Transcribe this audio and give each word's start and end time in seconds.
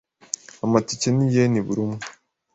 Amatike 0.65 1.07
ni 1.13 1.27
yen 1.35 1.53
buri 1.65 1.79
umwe. 1.87 2.05